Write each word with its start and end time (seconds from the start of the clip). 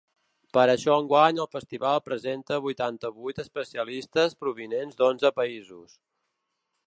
Per 0.57 0.61
això 0.71 0.93
enguany 1.01 1.41
el 1.43 1.49
festival 1.55 1.99
presenta 2.07 2.57
vuitanta-vuit 2.63 3.43
especialistes 3.45 4.37
provinents 4.45 4.99
d’onze 5.03 5.31
països. 5.43 5.97